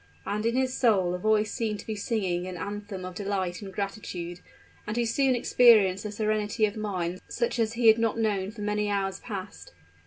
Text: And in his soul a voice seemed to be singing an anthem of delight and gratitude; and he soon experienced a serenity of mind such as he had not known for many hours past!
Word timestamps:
And 0.25 0.47
in 0.47 0.55
his 0.55 0.73
soul 0.73 1.13
a 1.13 1.19
voice 1.19 1.51
seemed 1.51 1.79
to 1.81 1.85
be 1.85 1.93
singing 1.93 2.47
an 2.47 2.57
anthem 2.57 3.05
of 3.05 3.13
delight 3.13 3.61
and 3.61 3.71
gratitude; 3.71 4.39
and 4.87 4.97
he 4.97 5.05
soon 5.05 5.35
experienced 5.35 6.05
a 6.05 6.11
serenity 6.11 6.65
of 6.65 6.75
mind 6.75 7.21
such 7.27 7.59
as 7.59 7.73
he 7.73 7.85
had 7.85 7.99
not 7.99 8.17
known 8.17 8.49
for 8.49 8.61
many 8.61 8.89
hours 8.89 9.19
past! 9.19 9.73